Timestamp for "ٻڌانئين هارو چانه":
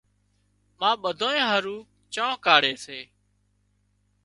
1.01-2.35